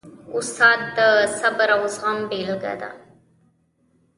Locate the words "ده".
2.81-2.91